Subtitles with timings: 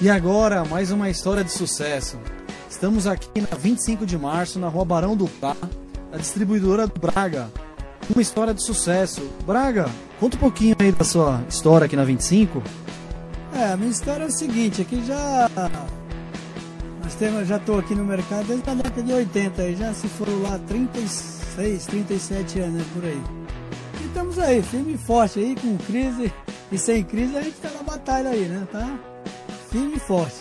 [0.00, 2.18] E agora, mais uma história de sucesso.
[2.68, 5.56] Estamos aqui na 25 de março, na rua Barão do Pá,
[6.12, 7.50] a distribuidora do Braga.
[8.10, 9.22] Uma história de sucesso.
[9.46, 9.88] Braga,
[10.20, 12.62] conta um pouquinho aí da sua história aqui na 25.
[13.54, 15.50] É, a minha história é o seguinte, aqui já.
[17.02, 20.08] Nós temos, já estou aqui no mercado desde a década de 80, aí já se
[20.08, 23.22] foram lá 36, 37 anos né, por aí.
[24.02, 26.30] E estamos aí, firme e forte aí, com crise
[26.70, 28.68] e sem crise a gente tá na batalha aí, né?
[28.70, 29.15] Tá
[29.70, 30.36] firme e forte.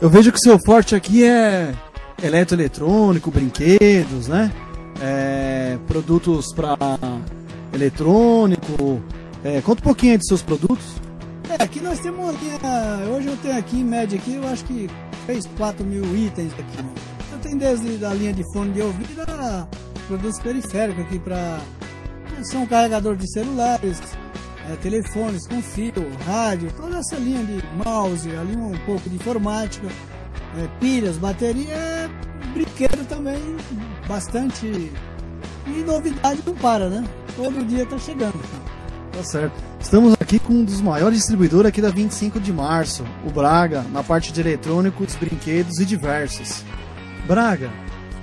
[0.00, 1.74] Eu vejo que o seu forte aqui é
[2.22, 4.52] eletroeletrônico, brinquedos, né?
[5.00, 6.76] É, produtos para
[7.72, 9.02] eletrônico.
[9.44, 10.84] É, conta um pouquinho dos seus produtos.
[11.48, 14.64] É, aqui nós temos uma linha, hoje eu tenho aqui em média aqui, eu acho
[14.64, 14.88] que
[15.26, 16.82] 3, 4 mil itens aqui.
[16.82, 16.90] Né?
[17.32, 19.66] Eu tenho desde a linha de fone de ouvido a
[20.06, 21.60] produtos periféricos aqui para
[22.44, 24.00] são carregador de celulares,
[24.70, 25.92] é, telefones com fio,
[26.26, 29.86] rádio, toda essa linha de mouse, ali um pouco de informática,
[30.56, 32.08] é, pilhas, bateria, é,
[32.52, 33.56] brinquedo também,
[34.06, 34.92] bastante.
[35.66, 37.04] E novidade não para, né?
[37.36, 38.40] Todo dia tá chegando.
[39.12, 39.54] Tá certo.
[39.80, 44.02] Estamos aqui com um dos maiores distribuidores aqui da 25 de março, o Braga, na
[44.02, 46.64] parte de eletrônicos, brinquedos e diversos.
[47.26, 47.70] Braga,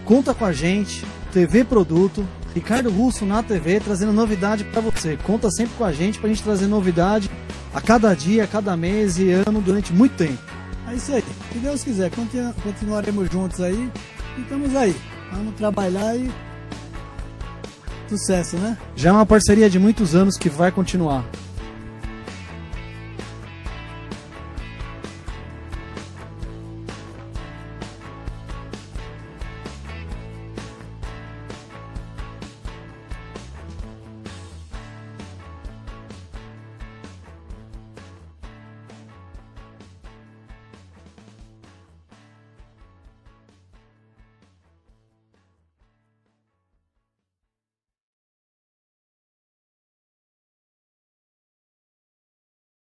[0.03, 2.25] conta com a gente, TV Produto,
[2.55, 5.17] Ricardo Russo na TV, trazendo novidade para você.
[5.21, 7.29] Conta sempre com a gente para a gente trazer novidade
[7.73, 10.41] a cada dia, a cada mês e ano durante muito tempo.
[10.87, 11.23] É isso aí.
[11.51, 12.09] Se Deus quiser,
[12.63, 13.91] continuaremos juntos aí
[14.37, 14.95] e estamos aí.
[15.33, 16.31] Vamos trabalhar e
[18.07, 18.77] sucesso, né?
[18.95, 21.25] Já é uma parceria de muitos anos que vai continuar.